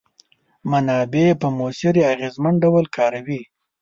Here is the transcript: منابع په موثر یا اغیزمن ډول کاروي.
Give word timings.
منابع 0.71 1.27
په 1.41 1.47
موثر 1.57 1.93
یا 2.01 2.07
اغیزمن 2.15 2.53
ډول 2.63 2.85
کاروي. 2.95 3.41